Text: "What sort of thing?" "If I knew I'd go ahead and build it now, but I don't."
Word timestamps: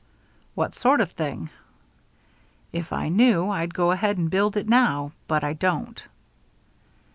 "What 0.55 0.73
sort 0.73 0.99
of 0.99 1.11
thing?" 1.11 1.51
"If 2.73 2.91
I 2.91 3.07
knew 3.09 3.51
I'd 3.51 3.71
go 3.75 3.91
ahead 3.91 4.17
and 4.17 4.31
build 4.31 4.57
it 4.57 4.67
now, 4.67 5.11
but 5.27 5.43
I 5.43 5.53
don't." 5.53 6.01